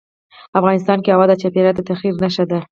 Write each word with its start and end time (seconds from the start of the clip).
افغانستان 0.59 0.97
کې 1.03 1.13
هوا 1.15 1.25
د 1.27 1.33
چاپېریال 1.41 1.75
د 1.77 1.81
تغیر 1.89 2.13
نښه 2.23 2.43
ده. 2.51 2.59